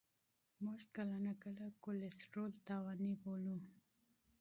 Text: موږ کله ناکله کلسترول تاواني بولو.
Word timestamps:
موږ 0.63 0.79
کله 0.95 1.15
ناکله 1.25 1.65
کلسترول 1.85 2.51
تاواني 2.67 3.13
بولو. 3.21 3.57